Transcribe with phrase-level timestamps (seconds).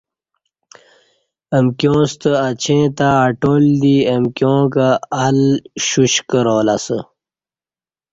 [1.57, 4.89] امکیاں ستہ اچیں تہ اٹال ای، امکیاں کہ
[5.23, 5.39] ال
[5.87, 6.97] شوش کرالہ اسہ